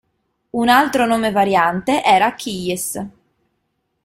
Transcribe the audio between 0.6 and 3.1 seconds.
altro nome variante era Keyes.